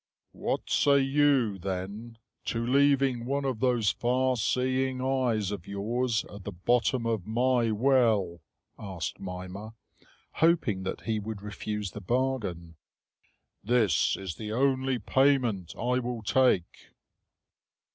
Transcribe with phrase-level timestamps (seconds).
[0.31, 6.43] "What say you, then, to leaving one of those far seeing eyes of yours at
[6.43, 8.41] the bottom of my well?"
[8.79, 9.73] asked Mimer,
[10.41, 12.77] hoping that he would refuse the bargain.
[13.63, 16.87] "This is the only payment I will take."